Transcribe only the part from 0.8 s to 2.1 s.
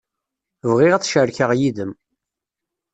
ad t-cerkeɣ yid-m.